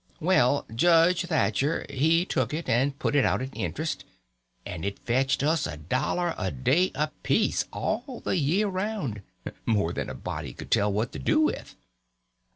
Well, 0.19 0.65
Judge 0.73 1.25
Thatcher 1.27 1.85
he 1.87 2.25
took 2.25 2.55
it 2.55 2.67
and 2.67 2.97
put 2.97 3.15
it 3.15 3.23
out 3.23 3.39
at 3.39 3.55
interest, 3.55 4.03
and 4.65 4.83
it 4.83 4.97
fetched 4.97 5.43
us 5.43 5.67
a 5.67 5.77
dollar 5.77 6.33
a 6.39 6.49
day 6.49 6.89
apiece 6.95 7.65
all 7.71 8.19
the 8.25 8.35
year 8.35 8.67
round—more 8.67 9.93
than 9.93 10.09
a 10.09 10.15
body 10.15 10.53
could 10.53 10.71
tell 10.71 10.91
what 10.91 11.11
to 11.11 11.19
do 11.19 11.41
with. 11.41 11.75